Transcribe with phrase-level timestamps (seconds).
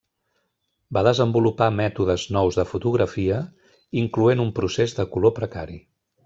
[0.97, 3.37] Va desenvolupar mètodes nous de fotografia
[4.05, 5.79] incloent un procés de color precari.